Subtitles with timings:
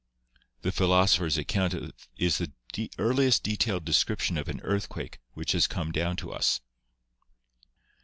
[0.63, 1.75] The philosopher's account
[2.17, 2.39] is
[2.73, 6.59] the earliest detailed description of an earthquake which has come down to us.